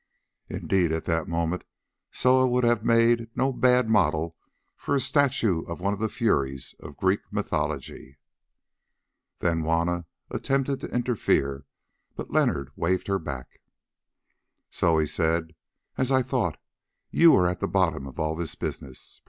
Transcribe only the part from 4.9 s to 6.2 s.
a statue of one of the